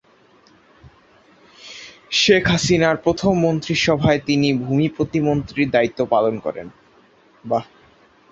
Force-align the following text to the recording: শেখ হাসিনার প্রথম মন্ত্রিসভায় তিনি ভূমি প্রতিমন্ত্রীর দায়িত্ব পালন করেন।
শেখ 2.11 2.43
হাসিনার 2.47 2.95
প্রথম 2.97 3.33
মন্ত্রিসভায় 3.39 4.19
তিনি 4.19 4.47
ভূমি 4.57 4.87
প্রতিমন্ত্রীর 4.89 5.69
দায়িত্ব 5.69 5.99
পালন 6.05 6.35
করেন। 6.39 6.67